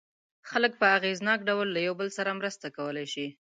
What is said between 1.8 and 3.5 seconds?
یو بل سره مرسته کولای شي.